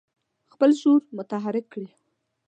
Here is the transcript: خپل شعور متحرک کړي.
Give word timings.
خپل 0.53 0.69
شعور 0.79 1.01
متحرک 1.17 1.65
کړي. 1.73 1.87